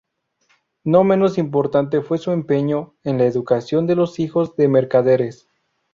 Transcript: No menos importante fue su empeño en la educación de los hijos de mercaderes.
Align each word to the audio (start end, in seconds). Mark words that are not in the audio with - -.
No 0.83 1.03
menos 1.03 1.37
importante 1.37 2.01
fue 2.01 2.17
su 2.17 2.31
empeño 2.31 2.95
en 3.03 3.19
la 3.19 3.25
educación 3.25 3.85
de 3.85 3.93
los 3.95 4.17
hijos 4.17 4.55
de 4.55 4.67
mercaderes. 4.67 5.47